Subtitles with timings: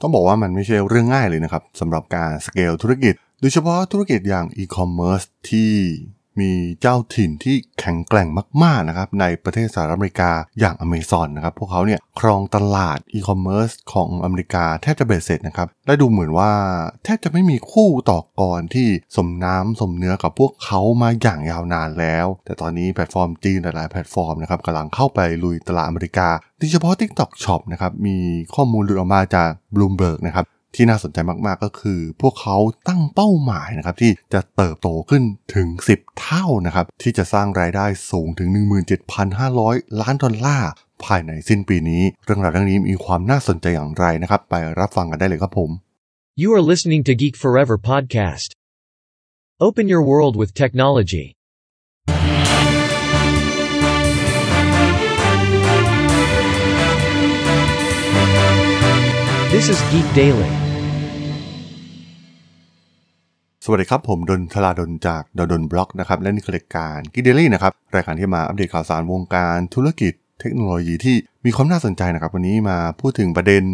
[0.00, 5.72] ต้องบอกว่ามันไม่ใช่เรื่องง่ายเลยนะครับสำหรับการสเกลธุรกิจ โดยเฉพาะธุรกิจอย่างอีคอมเมิร์ซที่
[6.40, 8.28] มีเจ้าถิ่นที่แข็งแกร่ง
[8.62, 10.30] มากๆนะครับในประเทศสหรัฐอเมริกา
[10.60, 16.52] อย่างอเมซอนนะครับพวกเขาเนี่ยครองตลาดอีคอมเมิร์ซของอเมริกาแทบจะเบ็ดเสร็จนะครับและดูเหมือนว่า
[17.04, 28.16] แทบจะไม่มีคู่ต่อกรที่สมน้ำสมเนื้อกับพวกเขามาอย่างยาวนานแล้ว แต่ตอนนี้แพลตฟอร์มจีนหลายๆแพลตฟอร์มนะครับกำลังเข้าไปลุยตลาดอเมริกาโดยเฉพาะ TikTok Shop นะครับมี
[28.54, 32.56] ข้อมูลหลุดออกมาจาก Bloomberg นะครับ ที่น่าสนใจมากๆก็คือ พวกเขา
[32.88, 35.22] ตั้งเป้าหมายนะครับที่จะเติบโตขึ้น
[35.54, 38.48] ถึง 10 เท่านะครับที่จะสร้างรายได้สูงถึง
[39.24, 40.70] 17,500 ล้านดอลลาร์
[41.04, 45.70] ภายในสิ้นปีนี้ เรื่องราวเรื่องนี้มีความน่าสนใจอย่างไรนะครับ ไปรับฟังกันได้เลยครับผม
[46.42, 48.48] You are listening to Geek Forever podcast.
[49.66, 51.26] Open your world with technology.
[59.54, 60.69] This is Geek Daily.
[63.64, 73.64] สวัสดีครับ ผมดลธราดลจากด.ดล็อกนะครับและนี่คือรายการ Geek Daily นะครับรายการที่มาอัปเดตข่าวสารวงการธุรกิจเทคโนโลยีที่มีความน่าสนใจนะครับ วันนี้มาพูดถึงประเด็น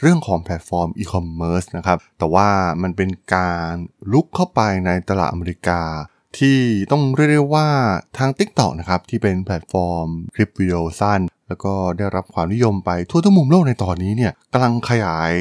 [0.00, 2.48] เรื่องของแพลตฟอร์มอีคอมเมิร์ซนะครับแต่ว่า
[2.82, 3.72] มันเป็นการ
[4.12, 5.80] รุกเข้าไปในตลาดอเมริกา
[6.38, 6.58] ที่
[6.92, 7.68] ต้องเรียกได้ว่า
[8.18, 15.32] ทาง TikTok นะครับที่เป็นแพลตฟอร์มคลิปวิดีโอสั้น แล้วก็ได้รับความนิยมไปทั่วทุกมุมโลกในตอนนี้เนี่ยกำลังขยาย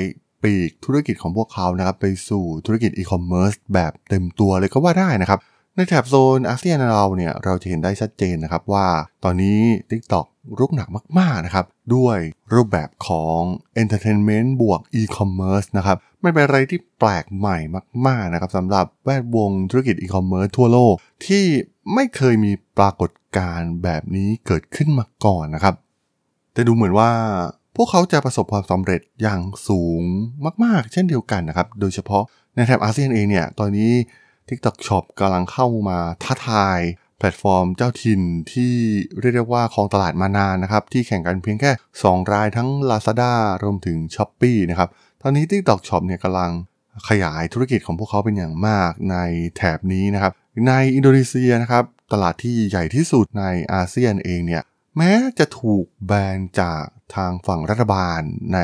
[0.44, 5.39] ปีกธุรกิจของพวกเขานะครับไปสู่ธุรกิจอีคอมเมิร์ซแบบเต็มตัวเลยก็ว่าได้นะครับ
[5.75, 8.88] ในแถบโซนอาเซียนเราเนี่ยเราจะเห็นได้ชัดเจนนะครับว่า
[9.23, 10.25] ตอนนี้ TikTok
[10.59, 10.88] รุกหนัก
[11.19, 12.17] มากๆนะครับ ด้วย
[12.53, 13.39] รูปแบบของ
[13.81, 17.58] Entertainment บวก E-commerce นะครับไม่เป็นอะไรที่แปลกใหม่
[18.08, 20.95] มากๆนะครับสำหรับแวดวงธุรกิจ E-commerce ทั่วโลก
[21.28, 21.45] ที่
[21.94, 25.75] ไม่เคยมีปรากฏการณ์แบบนี้เกิดขึ้นมาก่อนนะครับ
[26.53, 27.09] แต่ดูเหมือนว่า
[27.76, 30.02] พวกเขาจะประสบความสำเร็จอย่างสูง
[30.64, 32.24] มากๆ เช่นเดียวกันนะครับ โดยเฉพาะ
[32.56, 33.92] ในแถบอาเซียนเองเนี่ย ตอนนี้
[34.48, 36.80] TikTok Shop กำลังเข้ามาท้าทาย
[37.18, 38.22] แพลตฟอร์มเจ้าถิ่น
[38.54, 38.74] ที่
[39.20, 41.72] เรียกได้ว่าครองตลาดมานานนะครับ ที่แข่งกันเพียงแค่
[42.02, 43.34] 2 รายทั้ง Lazada
[43.64, 44.90] รวมถึง s h อ p e e นะครับ
[45.22, 46.52] ตอนนี้ TikTok Shop เนี่ยกำลัง
[47.10, 49.18] ขยายธุรกิจของพวกเขาเป็นอย่างมากใน
[49.56, 50.31] แถบนี้นะครับ
[50.68, 51.84] ในอินโดนีเซียนะครับ
[52.14, 54.64] ตลาดที่ใหญ่ที่สุดในอาเซียนเองเนี่ย
[54.97, 56.84] แม้จะถูกแบนจาก
[57.16, 58.19] ทางฝั่งรัฐบาล
[58.53, 58.59] ใน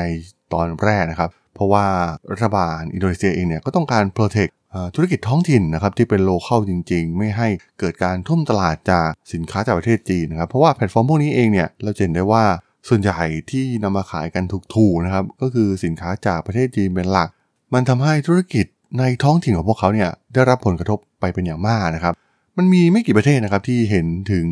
[0.52, 1.86] ตอนแรกนะครับ เพราะว่า
[2.32, 4.48] รัฐบาลอินโดนีเซียเองเนี่ยก็ต้องการ protect
[4.94, 7.48] ธุรกิจท้องถิ่นนะครับที่เป็น local จริงๆ ไม่ให้
[7.80, 12.44] เกิดการทุ่มตลาดจากสินค้าจากประเทศจีนนะครับเพราะว่าแพลตฟอร์มพวกนี้เองเนี่ยเราเห็นได้ว่า
[12.88, 14.44] ส่วนใหญ่ที่นำมาขายกัน
[14.74, 17.28] ถูกๆนะครับก็คือสินค้าจากประเทศจีนเป็นหลัก
[17.74, 18.66] มันทำให้ธุรกิจ
[18.98, 22.14] ในท้องถิ่นของพวกเขาเนี่ยได้รับผลกระทบไปเป็นอย่างมากนะครับ
[22.58, 24.46] มันมีไม่กี่ประเทศนะครับที่เห็นถึง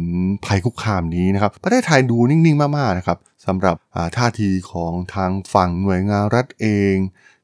[0.44, 3.76] ภัยคุกคามนี้นะครับ ประเทศไทยดูนิ่ง ๆ มาก ๆ นะครับสำหรับ
[4.16, 6.96] ท่าทีของทางฝั่งหน่วยงานรัฐเอง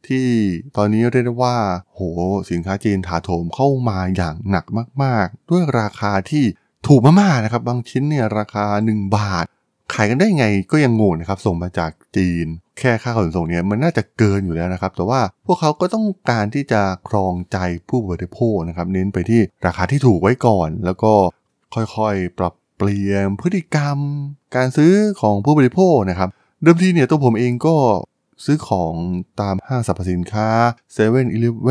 [0.07, 0.27] ที่
[0.77, 1.57] ตอนนี้เรียกได้ว่า
[1.93, 2.01] โห
[2.51, 4.65] สินค้าจีนถาโถมเข้ามาอย่างหนัก
[5.03, 6.45] มาก ๆ ด้วยราคาที่
[6.89, 9.47] ถูกมากๆนะครับ บางชิ้นเนี่ยราคา 1 บาท
[9.95, 12.47] ขายกันได้ไงก็ยังงงนะครับส่งมาจากจีน
[12.79, 21.13] แค่ค่าขนส่งเนี่ยมันน่าจะเกินอยู่แล้วนะครับ แต่ว่าพวกเขาก็ต้องการที่จะครองใจผู้บริโภคนะครับ เน้นไปที่ราคาที่ถูกไว้ก่อน แล้วก็
[21.75, 23.99] ค่อยๆปรับเปลี่ยนพฤติกรรม
[24.57, 26.29] การซื้อของผู้บริโภคนะครับ
[26.63, 27.77] เดิมทีเนี่ยตัวผมเองก็
[28.45, 28.95] ซื้อของ
[29.41, 30.49] ตามห้างสรรพสินค้า
[30.79, 31.23] 7 e เ e ่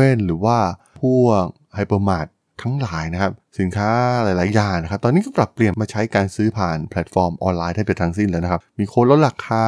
[0.06, 0.58] e อหรือว่า
[1.00, 2.28] พวก hypermart
[2.62, 3.88] ทั้งหลายนะครับ สินค้า
[4.24, 9.64] หลาย ๆ อย่างนะครับ ตอนนี้ก็ปรับเปลี่ยนมาใช้การซื้อผ่านแพลตฟอร์มออนไลน์แทบจะทั้งสิ้นแล้วนะครับ มีโค้ดลดราคา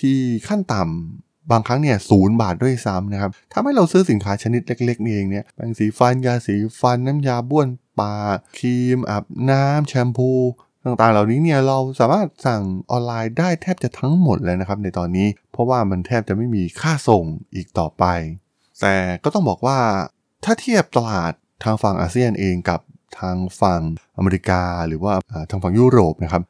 [0.00, 0.18] ที่
[0.48, 7.68] ขั้นต่ำบางครั้งเนี่ยศูนย์บาทด้วยซ้ำนะครับถ้าให้เราซื้อสินค้าชนิดเล็กๆนี่เองเนี่ยแปรงสีฟันยาสีฟันน้ำยาบ้วน
[8.00, 10.30] ปากครีมอาบน้ำแชมพู
[10.84, 18.04] ต่างๆ เหล่านี้เนี่ยเราสามารถสั่งออนไลน์ได้แทบจะทั้งหมดเลยนะครับในตอนนี้ เพราะว่ามันแทบจะไม่มีค่าส่งอีกต่อไป
[18.80, 18.94] แต่
[19.24, 19.78] ก็ต้องบอกว่า
[20.44, 22.80] ถ้าเทียบตลาด ทางฝั่งอาเซียนเองกับ
[23.18, 23.80] ทางฝั่ง
[24.16, 25.14] อเมริกา หรือว่า
[25.50, 26.42] ทางฝั่งยุโรปนะครับ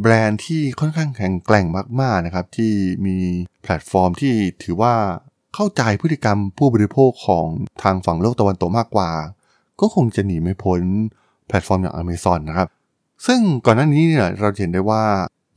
[0.00, 1.66] แบรนด์ที่ค่อนข้างแข็งแกร่ง
[2.00, 2.72] มากๆนะครับที่
[3.06, 3.16] มี
[3.62, 4.34] แพลตฟอร์มที่
[4.64, 4.94] ถือว่า
[5.54, 7.46] เข้าใจพฤติกรรมผู้บริโภคของ
[7.82, 9.10] ทางฝั่งโลกตะวันตกมากกว่า
[9.80, 10.80] ก็คงจะหนีไม่พ้น
[11.48, 12.68] แพลตฟอร์มอย่าง Amazon นะครับ
[13.26, 15.04] ซึ่งก่อนหน้านี้เนี่ยเราเห็นได้ว่า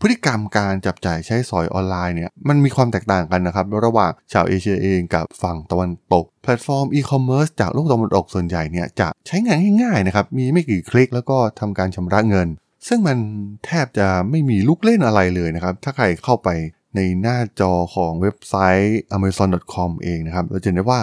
[0.01, 12.47] พฤติกรรมการจับจ่ายใช้สอยออนไลน์เนี่ยมันมีความแตกต่างกันนะครับระหว่างชาวเอเชียเองกับฝั่งตะวันตก แพลตฟอร์มอีคอมเมิร์ซจากโลกตะวันตกส่วนใหญ่เนี่ยจะใช้งานง่ายๆนะครับมีไม่กี่คลิกแล้วก็ทำการชำระเงิน
[12.87, 13.17] ซึ่งมัน
[13.65, 16.49] แทบจะไม่มีลูกเล่นอะไรเลยนะครับถ้าใครเข้าไป
[16.95, 21.01] ในหน้าจอของเว็บไซต์ amazon.com เองนะครับเราจะเห็นได้ว่า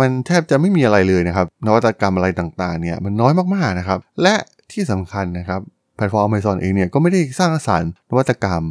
[0.00, 4.34] มันแทบจะไม่มีอะไรเลยนะครับนวัตกรรมอะไรต่างๆเนี่ยมันน้อยมากๆนะครับและ
[4.72, 5.60] ที่สำคัญนะครับ
[5.96, 8.62] แพลตฟอร์ม Amazon เองเนี่ยก็ไม่ได้สร้างสรรค์นวัตกรรม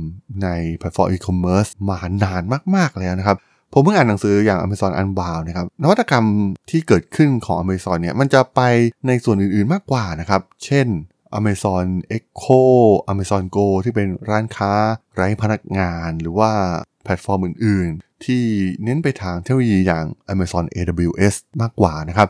[0.44, 2.44] ในแพลตฟอร์มอีคอมเมิร์ซมานาน
[2.76, 3.38] มากๆแล้วนะครับ
[3.74, 6.26] ผมเพิ่งอ่านหนังสืออย่าง Amazon Unbound นะครับ นวัตกรรม
[6.70, 8.62] ที่เกิดขึ้นของ Amazon เนี่ยมันจะไป
[9.08, 10.88] ในส่วนอื่นๆมากกว่านะครับ เช่น
[11.40, 11.86] Amazon
[12.18, 12.62] Echo
[13.12, 14.72] Amazon Go ที่เป็นร้านค้า
[15.16, 16.52] ไร้พนักงานหรือว่า
[17.04, 18.44] แพลตฟอร์มอื่นๆ ที่
[18.84, 22.30] เน้นไปทางเทคโนโลยีอย่าง Amazon AWS มากกว่านะครับ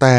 [0.00, 0.16] แต่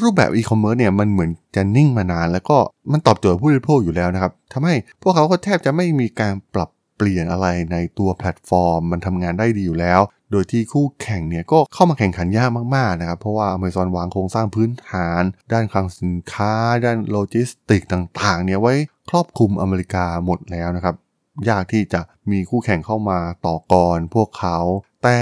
[0.00, 2.56] รูปแบบอีคอมเมิร์ซเนี่ยมันเหมือนจะนิ่งมานาน แล้วก็
[2.92, 10.00] มันตอบโจทย์ผู้บริโภคอยู่แล้วนะครับทำให้พวกเขาก็แทบจะไม่มีการปรับเปลี่ยนอะไรในตัวแพลตฟอร์ม มันทำงานได้ดีอยู่แล้ว
[10.32, 16.52] โดยที่คู่แข่งเนี่ยก็เข้ามาแข่งขันยากมากๆนะครับ เพราะว่า Amazon วางโครงสร้างพื้นฐาน ด้านคลังสินค้า
[16.84, 18.74] ด้านโลจิสติกต่างๆเนี่ยไว้
[19.10, 20.94] ครอบคลุมอเมริกาหมดแล้วนะครับ
[21.50, 22.00] ยากที่จะ
[22.30, 24.58] มีคู่แข่งเข้ามาต่อกรพวกเขา
[25.02, 25.18] แต่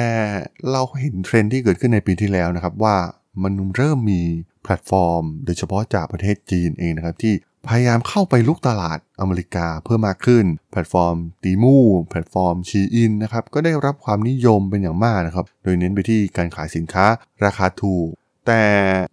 [0.71, 2.97] เราเห็นเทรนด์ที่เกิดขึ้นในปีที่แล้วนะครับว่า
[3.43, 4.23] มันเริ่มมี
[4.65, 7.35] แพลตฟอร์ม โดยเฉพาะจากประเทศจีนเองนะครับที่
[7.69, 11.77] พยายามเข้าไปรุกตลาดอเมริกาเพิ่มมากขึ้น แพลตฟอร์ม Temu
[12.11, 17.07] แพลตฟอร์ม Shein นะครับก็ได้รับความนิยมเป็นอย่างมากนะครับ โดยเน้นไปที่การขายสินค้า
[17.45, 18.09] ราคาถูก
[18.47, 18.65] แต่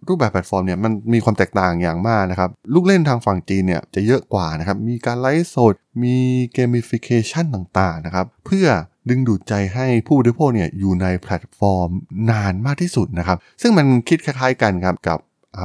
[0.08, 6.16] รูปแบบแพลตฟอร์มเนี่ยมันมีความแตกต่างอย่างมากนะครับ ลูกเล่นทางฝั่งจีนเนี่ยจะเยอะกว่านะครับ มีการไลฟ์สด มี
[6.52, 8.66] gamification ต่างๆนะครับ เพื่อ
[9.08, 11.90] ดึงดูดใจให้ผู้บริโภคเนี่ยอยู่ในแพลตฟอร์ม
[12.30, 15.18] นานมากที่สุดนะครับ ซึ่งมันคิดคล้ายๆกันครับกับ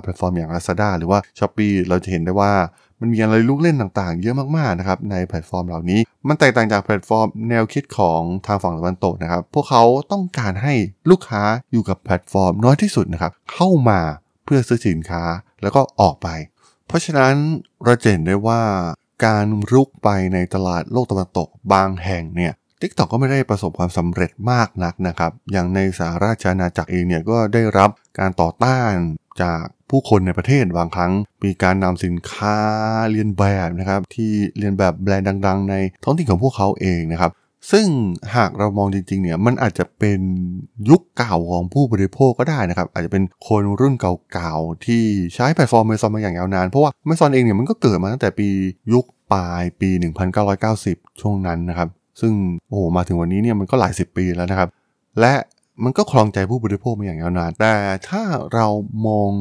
[0.04, 2.52] แพลตฟอร์มอย่าง Lazada หรือว่า Shopee เราจะเห็นได้ว่า
[3.00, 10.74] มันมีอะไรลูกเล่นต่างๆ เยอะมากๆนะครับในแพลตฟอร์มเหล่านี้ มันแตกต่างจากแพลตฟอร์มแนวคิดของทางฝั่งตะวันตกนะครับ พวกเขาต้องการให้
[11.10, 14.00] ลูกค้าอยู่กับแพลตฟอร์มน้อยที่สุดนะครับ เข้ามา
[14.46, 15.24] เพื่อซื้อสินค้า
[15.62, 16.28] แล้วก็ออกไป
[16.88, 17.34] เพราะฉะนั้น
[17.84, 18.62] เราเห็นได้ว่า
[19.26, 27.90] การรุกไปในตลาดโลกตะวันตกบางแห่งเนี่ย TikTok ก็ไม่ได้ประสบความสำเร็จมากนักนะครับ อย่างในสหราชอาณาจักรเองเนี่ยก็ได้รับ
[28.20, 28.94] การต่อต้าน
[29.42, 31.12] จากผู้คนในประเทศบางครั้ง
[31.44, 32.58] มีการนำสินค้า
[33.12, 37.32] เลียนแบบนะครับที่เลียนแบบแบรนด์ดัง ๆ ในท้องถิ่นของพวกเขาเองนะครับ
[37.72, 37.88] ซึ่ง
[38.36, 40.20] หากเรามองจริงๆเนี่ยมันอาจจะเป็น
[40.90, 43.94] ยุคเก่าของผู้บริโภคก็ได้นะครับ อาจจะเป็นคนรุ่น
[44.32, 45.04] เก่าๆ ที่
[45.36, 48.48] ใช้แพลตฟอร์มเมซอนมาอย่างยาวนาน เพราะว่าเมซอนเองเนี่ยมันก็เกิดมาตั้งแต่ปี
[48.94, 49.90] ยุคปลายปี
[50.56, 51.90] 1990 ช่วงนั้นนะครับ
[52.22, 52.34] ซึ่ง
[52.70, 54.70] โอ้โหมาถึงวันนี้เนี่ยมันก็หลายสิบปีแล้วนะครับ
[55.20, 55.34] และ
[55.84, 57.74] มันก็ครองใจผู้บริโภคมาอย่างยาวนาน แต่
[58.10, 58.24] ถ้า
[58.54, 58.68] เรา
[59.08, 59.32] มอง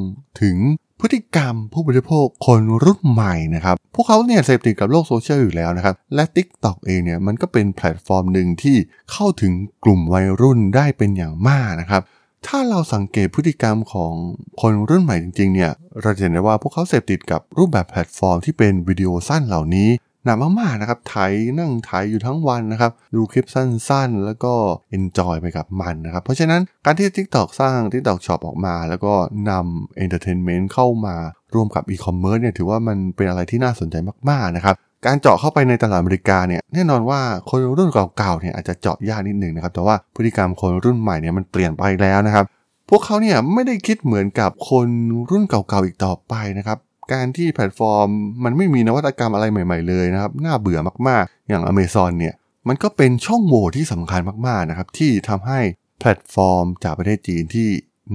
[0.43, 0.57] ถึง
[1.01, 8.77] พฤติกรรมผู้บริโภคคนรุ่นใหม่นะครับ พวกเขาเนี่ยเสพติดกับโลกโซเชียลอยู่แล้วนะครับ และ TikTok เองเนี่ยมันก็เป็นแพลตฟอร์มหนึ่งที่
[9.13, 9.53] เข้าถึง
[9.85, 12.03] กลุ่มวัยรุ่นได้เป็นอย่างมากนะครับ
[12.47, 14.13] ถ้าเราสังเกตพฤติกรรมของ
[14.61, 15.73] คนรุ่นใหม่จริงๆเนี่ย
[16.03, 19.89] เราจะเห็นได้ว่าพวกเขาเสพติดกับรูปแบบแพลตฟอร์มที่เป็นวิดีโอสั้นเหล่านี้
[20.25, 21.17] หนักมากๆนะครับไถ
[21.59, 24.53] นั่งไถอยู่ทั้งวันนะครับ ดูคลิปสั้นๆ แล้วก็
[24.97, 29.13] enjoy ไปกับมันนะครับ เพราะฉะนั้นการที่ TikTok สร้าง TikTok Shop ออกมา แล้วก็
[29.51, 31.17] นำ entertainment เข้ามา
[31.55, 33.97] ร่วมกับ e-commerce เนี่ยถือว่ามันเป็นอะไรที่น่าสนใจ
[34.31, 34.75] มากๆนะครับ
[35.07, 42.45] การเจาะเข้าไปในตลาดอเมริกาเนี่ยแน่นอนว่าคนรุ่นเก่าๆเนี่ยอาจจะเจาะยากนิดหนึ่งนะครับแต่ว่าพฤติกรรมคนรุ่นใหม่เนี่ยมันเปลี่ยนไปแล้วนะครับ
[42.91, 44.87] พวกเขาเนี่ยไม่ได้คิดเหมือนกับคน
[45.31, 46.79] รุ่นเก่าๆอีกต่อไปนะครับ
[47.13, 48.09] การที่แพลตฟอร์ม
[48.45, 50.79] มันไม่มีนวัตกรรมอะไรใหม่ ๆ เลยนะครับ น่าเบื่อ
[51.09, 52.35] มากๆ อย่าง Amazon เนี่ย
[52.69, 55.61] มันก็เป็นช่องโหว่ที่สำคัญมากๆนะครับที่ทำให้
[56.01, 57.69] แพลตฟอร์มจากประเทศจีนที่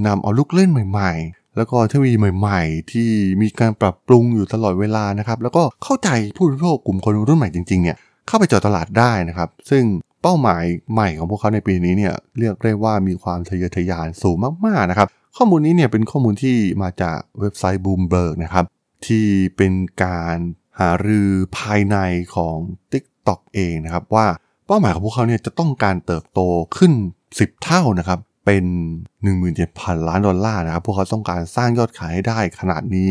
[0.06, 3.10] นำเอาลูกเล่นใหม่ ๆ แล้วก็เทคโนโลยีใหม่ ๆ ที่
[3.42, 7.98] มีการปรับปรุงอยู่ตลอดเวลานะครับแล้วก็เข้าใจผู้บริโภคกลุ่มคนรุ่นใหม่จริงๆเนี่ย
[8.28, 9.84] เข้าไปเจาะตลาดได้นะครับซึ่ง
[10.22, 10.64] เป้าหมาย
[10.94, 15.08] ใหม่ของพวกเขาในปีนี้เนี่ยเรียกได้ว่ามีความทะเยอทะยานสูงมากๆนะครับ
[15.38, 18.66] ข้อมูลนี้เนี่ยเป็นข้อมูลที่มาจากเว็บไซต์ Bloomberg นะครับ
[19.08, 19.28] ที่
[19.58, 20.38] เป็นการ
[20.80, 21.98] หารือภายใน
[22.36, 22.58] ของ
[22.92, 24.28] TikTok เองนะครับ ว่า
[24.66, 26.40] เป้าหมายของพวกเขาเนี่ยจะต้องการเติบโต
[26.78, 26.94] ขึ้น
[27.28, 28.66] 10 เท่านะครับเป็น
[29.38, 33.10] 17,000 ล้านดอลลาร์นะครับ พวกเขาต้องการสร้างยอดขายให้ได้ขนาดนี้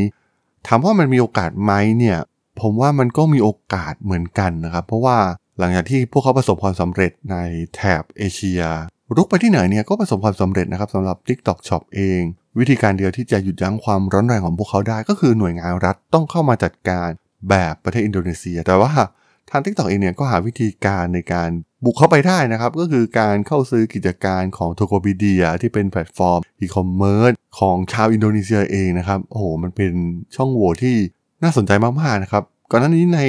[0.67, 2.19] ถามว่ามันมีโอกาสไหมเนี่ย
[2.61, 5.19] ผมว่ามันก็มีโอกาสเหมือนกันนะครับ เพราะว่า
[5.59, 7.37] หลังจากที่พวกเขาประสบความสำเร็จใน
[7.75, 8.63] แถบเอเชีย
[9.17, 12.21] รุกไปที่ไหนเนี่ยก็ประสบความสำเร็จนะครับสำหรับ TikTok Shop เอง
[12.61, 17.09] วิธีการเดียวที่จะหยุดยั้งความร้อนแรงของพวกเขาได้ ก็คือหน่วยงานรัฐต้องเข้ามาจัดการ
[17.49, 18.93] แบบประเทศอินโดนีเซีย แต่ว่า
[19.51, 21.51] ทาง TikTok เองเนี่ยก็หาวิธีการในการ
[21.85, 29.93] บุกเข้าไปได้นะครับ ก็คือการเข้าซื้อกิจการของ Tokopedia ที่เป็นแพลตฟอร์มอีคอมเมิร์ซของชาวอินโดนีเซียเองนะครับโอ้โหมันเป็น
[30.37, 30.97] ช่องโหว่ที่
[31.43, 33.21] น่าสนใจมากๆนะครับก่อนหน้านี้ใน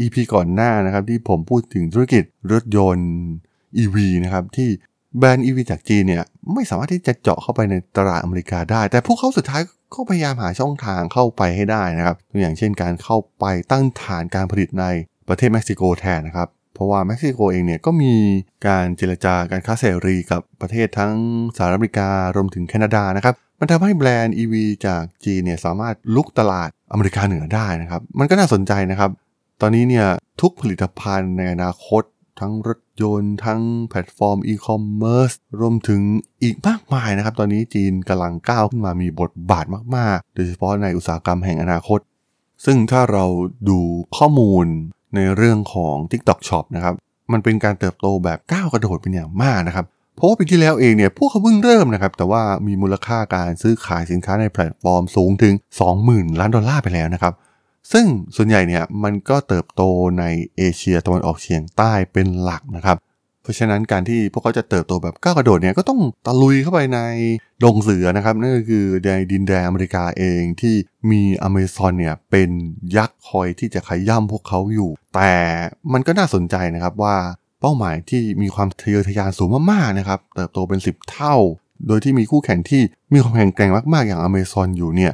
[0.00, 3.10] EP ก่อนหน้านะครับที่ผมพูดถึงธุรกิจรถยนต์
[3.82, 4.68] EV นะครับที่
[5.18, 9.62] แบรนด์ EV จากจีนเนี่ย ไม่สามารถที่จะเจาะเข้าไปในตลาดอเมริกาได้ แต่พวกเขาสุดท้าย
[9.94, 14.84] ก็พยายามหาช่องทางเข้าไปให้ได้นะครับ ตัวอย่างเช่นการเข้าไปตั้งฐานการผลิตใน
[15.28, 18.14] ประเทศเม็กซิโกแทนนะครับ เพราะว่าเม็กซิโกเองเนี่ยก็มี
[18.66, 21.14] การเจรจาการค้าเสรีกับประเทศทั้ง
[21.56, 24.54] สหรัฐอเมริการวมถึงแคนาดานะครับ มันทำให้แบรนด์ EV
[24.86, 29.10] จากจีนเนี่ยสามารถลุกตลาดอเมริกาเหนือได้นะครับ มันก็น่าสนใจนะครับ
[29.60, 30.06] ตอนนี้เนี่ย
[30.40, 32.02] ทุกผลิตภัณฑ์ในอนาคต
[32.40, 36.00] ทั้งรถยนต์ทั้งแพลตฟอร์มอีคอมเมิร์ซรวมถึง
[36.42, 39.64] อีกมากมายนะครับ ตอนนี้จีนกำลังก้าวขึ้นมามีบทบาท
[39.96, 42.00] มาก ๆ โดยเฉพาะในอุตสาหกรรมแห่งอนาคต
[42.64, 43.24] ซึ่งถ้าเรา
[43.68, 43.80] ดู
[44.16, 44.66] ข้อมูล
[45.14, 46.94] ในเรื่องของ TikTok Shop นะครับ
[47.32, 49.86] มันเป็นการเติบโตแบบก้าวกระโดดเป็นอย่างมากนะครับ
[50.16, 55.54] เพราะว่าปีที่แล้วเองเนี่ยพวกเขาเพิ่งเริ่มนะครับ แต่ว่ามีมูลค่าการซื้อขายสินค้าในแพลตฟอร์มสูงถึง
[55.96, 57.34] 20,000 ล้านดอลลาร์ไปแล้วนะครับ
[57.92, 59.82] ซึ่งส่วนใหญ่เนี่ยมันก็เติบโต
[60.18, 60.24] ใน
[60.56, 62.98] เอเชียตะวันออกเฉียงใต้เป็นหลักนะครับ
[63.42, 67.00] เพราะฉะนั้นการที่พวกเขาจะเติบโตแบบก้าวกระโดดเนี่ยก็ต้องตะลุยเข้าไปใน
[67.62, 70.74] ดงเสือนะครับนั่นก็คือในดินแดนอเมริกาเองที่
[71.10, 72.50] มีอเมซอนเนี่ยเป็น
[72.96, 75.34] ยักษ์คอยที่จะขย่ำพวกเขาอยู่ แต่
[75.92, 77.16] มันก็น่าสนใจนะครับว่า
[77.60, 81.34] เป้าหมายที่มีความทะเยอทะยานสูงมากๆนะครับเติบโตเป็น 10 เท่า
[81.86, 85.12] โดยที่มีคู่แข่งที่มีความแข็งแกร่งมากๆอย่างอเมซอนอยู่เนี่ย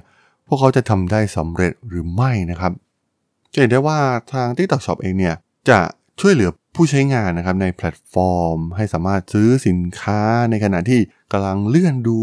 [0.51, 2.73] พวกเขาจะทำได้สำเร็จหรือไม่นะครับ
[3.53, 3.99] จะเห็นได้ว่า
[4.33, 5.35] ทาง TikTok Shop เองเนี่ย
[5.69, 5.81] จะ
[6.21, 11.01] ช่วยเหลือผู้ใช้งานนะครับในแพลตฟอร์ม ให้สามารถซื้อสินค้าในขณะที่
[11.33, 12.19] กำลังเลื่อนดู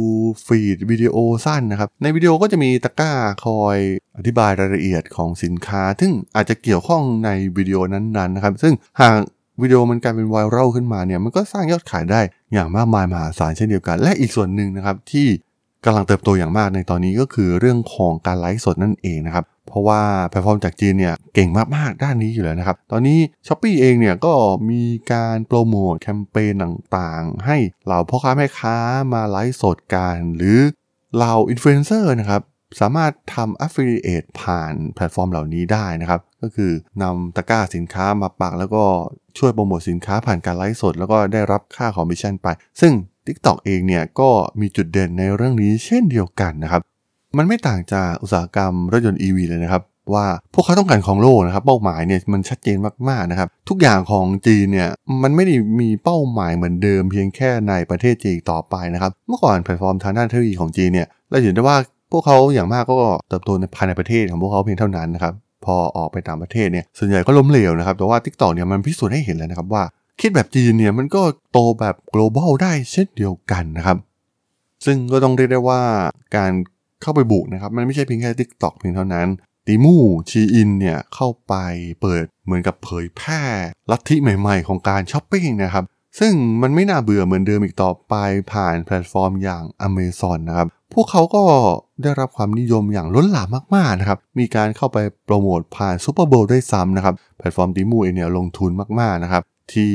[0.45, 1.15] ฟีดวิดีโอ
[1.45, 3.13] สั้นนะครับ ในวิดีโอก็จะมีตะกร้า
[3.45, 3.77] คอย
[4.17, 9.17] อธิบายรายละเอียดของสินค้า ซึ่งอาจจะเกี่ยวข้องในวิดีโอนั้นๆนะครับ ซึ่งหาก
[9.61, 12.21] วิดีโอมันกลายเป็นไวรัลขึ้นมาเนี่ยมันก็สร้างยอดขายได้
[12.53, 15.27] อย่างมากมายมหาศาลเช่นเดียวกัน และอีกส่วนหนึ่งนะครับที่
[15.87, 24.33] กำลังเติบโตอย่างมากในตอนนี้ก็คือเรื่องของการไลฟ์สดนั่นเองนะครับ เพราะว่าแพลตฟอร์มจากจีนเนี่ยเก่งมากๆด้านนี้อยู่แล้วนะครับ ตอนนี้ Shopee เองเนี่ยก็
[24.69, 28.75] มีการโปรโมทแคมเปญต่างๆ ให้เหล่าพ่อค้าแม่ค้า
[29.13, 30.59] มาไลฟ์สดกัน หรือ
[31.15, 32.41] เหล่าอินฟลูเอนเซอร์นะครับ
[32.79, 38.83] สามารถทำ affiliate ผ่านแพลตฟอร์มเหล่านี้ได้นะครับ ก็คือนำตะกร้าสินค้ามาปัก แล้วก็
[39.37, 42.47] ช่วยโปรโมทสินค้าผ่านการไลฟ์สด แล้วก็ได้รับค่าคอมมิชชั่นไป
[42.81, 42.93] ซึ่ง
[43.27, 44.29] TikTok เองเนี่ยก็
[44.61, 46.81] มีจุดเด่นในเรื่องนี้เช่นเดียวกันนะครับ
[47.37, 52.77] มันไม่ต่างจากอุตสาหกรรมรถยนต์ EV เลยนะครับ ว่าพวกเขาต้องการครองโลกนะครับ เป้าหมายเนี่ยมันชัดเจน
[53.09, 54.89] มากๆนะครับ ทุกอย่างของจีนเนี่ย
[55.23, 61.77] มันไม่ได้มีเป้าหมายเหมือนเดิมเพียงแค่ในประเทศจีนต่อไปนะครับ เมื่อก่อนแพลตฟอร์มทางด้านเทคโนโลยีของจีนเนี่ยเราเห็นได้ว่า
[62.11, 62.95] พวกเขาอย่างมากก็
[63.29, 65.33] เติบโตในภายในประเทศของพวกเขาเพียงเท่านั้นนะครับ
[65.65, 69.83] พอออกไปต่างประเทศเนี่ยส่วนใหญ่ก็ล้มเหลวนะครับแต่ว่า TikTok เนี่ยมันพิสูจน์ให้เห็นแล้วนะครับว่า
[70.21, 71.21] คิดแบบจีนเนี่ยมันก็
[71.51, 73.97] โตแบบ global ได้เช่นเดียวกันนะครับ
[74.85, 75.83] ซึ่งก็ต้องเรียกได้ว่า
[76.35, 76.51] การ
[77.01, 79.27] เข้าไปบุกนะครับ มันไม่ใช่เพียงแค่ TikTok เพียงเท่านั้น
[79.65, 79.95] ตีมู
[80.29, 81.53] ชีอินเนี่ยเข้าไป
[82.01, 83.41] เปิดเหมือนกับเผยแพร่
[83.91, 85.85] ลัทธิใหม่ๆ ของการช้อปปิ้งนะครับ
[86.19, 88.13] ซึ่งมันไม่น่าเบื่อเหมือนเดิมอีกต่อไป
[88.53, 91.43] ผ่านแพลตฟอร์มอย่าง Amazon นะครับ พวกเขาก็
[92.01, 99.43] ได้รับความนิยมอย่างล้นหลามมากๆนะครับ มีการเข้าไปโปรโมทผ่าน Super Bowl ด้วยซ้ำนะครับ แพลตฟอร์ม Temu เองเนี่ยลงทุนมากๆนะครับ
[99.73, 99.93] ที่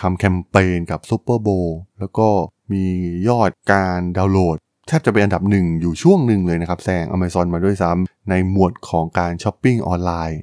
[0.00, 2.28] ทำแคมเปญกับ Super Bowl แล้วก็
[2.72, 2.84] มี
[3.28, 10.40] ยอดการดาวน์โหลดแทบจะเป็นอันดับหนึ่งอยู่ช่วงหนึ่งเลยนะครับแซง Amazon มาด้วยซ้ำในหมวดของการช้อปปิ้งออนไลน์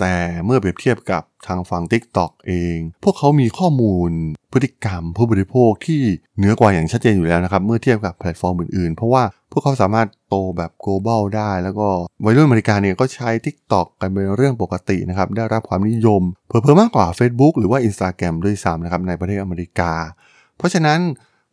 [0.00, 4.10] แต่เมื่อเปรียบเทียบกับทางฝั่ง TikTok เอง พวกเขามีข้อมูล
[4.52, 6.02] พฤติกรรมผู้บริโภคที่
[6.36, 9.22] เหนือกว่าอย่างชัดเจนอยู่แล้วนะครับ เมื่อเทียบกับแพลตฟอร์มอื่นๆ เพราะว่า
[9.52, 11.88] พวกเขาสามารถโตแบบ global ได้ แล้วก็
[12.24, 19.92] วัยรุ่นอเมริกาเนี่ยก็ใช้ TikTok กันเป็นเรื่องปกตินะครับ ได้รับความนิยม เพิ่มมากกว่า Facebook หรือว่า Instagram ด้วยซ้ำนะครับในประเทศอเมริกา
[20.56, 21.00] เพราะฉะนั้น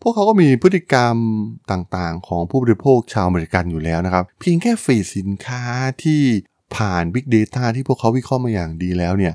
[0.02, 1.16] พวกเขาก็มีพฤติกรรม
[1.72, 5.64] ต่างๆ ของผู้บริโภคชาวอเมริกันอยู่แล้วนะครับ เพียงแค่ฟีดสินค้า
[6.04, 6.22] ที่
[6.76, 9.34] ผ่าน Big Data ที่พวกเขาวิเคราะห์มาอย่างดีแล้วเนี่ย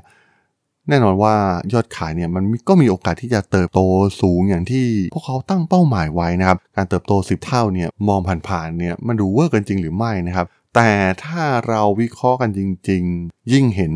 [0.88, 1.34] แน่นอนว่า
[1.72, 3.80] ยอดขายเนี่ยมันก็มีโอกาสที่จะเติบโต
[4.20, 10.90] สูงอย่างที่พวกเขาตั้งเป้าหมายไว้นะครับ การเติบโต 10 เท่าเนี่ยมองผ่านๆเนี่ยมันดูเวอร์เกินจริงหรือไม่นะครับ แต่
[11.24, 13.94] ถ้าเราวิเคราะห์กันจริง ๆ ยิ่งเห็น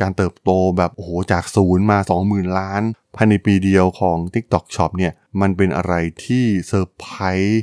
[0.00, 2.82] การเติบโตแบบโอ้โหจากศูนย์มา 20,000 ล้าน
[3.16, 5.94] ภายในปีเดียวของ TikTok Shop เนี่ยมันเป็นอะไร
[6.24, 7.62] ที่เซอร์ไพรส์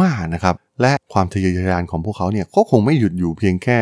[0.00, 3.78] มากๆนะครับและความทะเยอทะยานของพวกเขาเนี่ยก็คงไม่หยุดอยู่เพียงแค่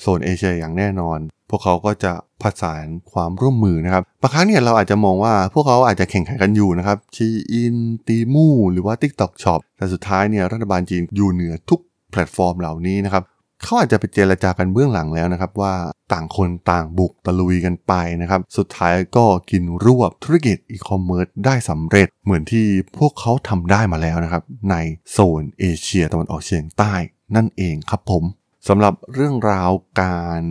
[0.00, 1.18] โซนเอเชียอย่างแน่นอน
[1.50, 11.80] พวกเขาก็จะผสานความร่วมมือนะครับบางครั้งเนี่ยเราอาจจะมองว่าพวกเขาอาจจะแข่งขันกันอยู่นะครับ Shein Temu หรือว่า TikTok Shop แต่สุดท้ายเนี่ยรัฐบาลจีนอยู่เหนือทุก
[12.10, 13.24] แพลตฟอร์มเหล่านี้นะครับ
[13.62, 15.74] เขาอาจจะไปเจรจากันเบื้องหลังแล้วนะครับว่า
[16.12, 17.92] ต่างคนต่างบุกตะลุยกันไป
[18.22, 22.66] นะครับสุดท้ายก็กินรวบธุรกิจอีคอมเมิร์ซได้สำเร็จเหมือนที่
[22.98, 24.76] พวกเขาทำได้มาแล้วนะครับใน
[25.10, 26.94] โซนเอเชียตะวันออกเฉียงใต้
[27.36, 28.24] นั่นเองครับผม
[28.68, 29.70] สำหรับเรื่องราว
[30.02, 30.42] การ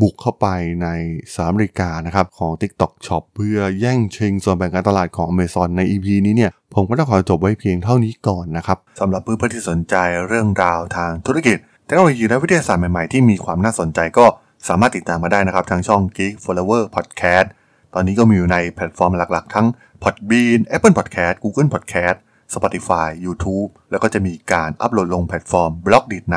[0.00, 0.46] บุกเข้าไป
[0.82, 0.88] ใน
[1.32, 9.94] สหรัฐอเมริกานะครับของ TikTok Shop เพื่อแย่งชิงส่วนแบ่งการตลาดของ Amazon ใน EP นี้เนี่ยผมก็ต้องขอจบไว้เพียงเท่านี้ก่อนนะครับสำหรับเพื่อนๆที่สนใจ
[10.28, 11.56] เรื่องราวทางธุรกิจ
[11.86, 14.26] เทคโนโลยีและวิทยาศาสตร์ใหม่ๆ ที่มีความน่าสนใจก็
[14.68, 17.46] สามารถติดตามมาได้นะครับทางช่อง Geek Flower Podcast
[17.94, 19.66] ตอนนี้ก็มีอยู่ในแพลตฟอร์มหลักๆ ทั้ง
[20.02, 22.18] Podbean Apple Podcast Google Podcast
[22.54, 26.36] Spotify YouTube แล้วก็จะมีการอัปโหลดลงแพลตฟอร์ม Blockdit ใน